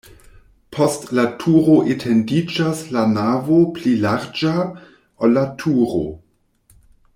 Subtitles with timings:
[0.77, 4.57] Post la turo etendiĝas la navo pli larĝa,
[5.27, 6.05] ol la turo.